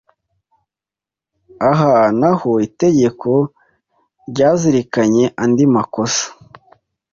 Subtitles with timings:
[1.69, 3.29] Aha na ho itegeko
[4.29, 6.25] ryazirikanye andi makosa